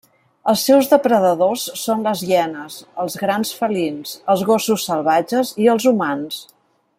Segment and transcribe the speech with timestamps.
[0.51, 6.41] Els seus depredadors són les hienes, els grans felins, els gossos salvatges i els humans.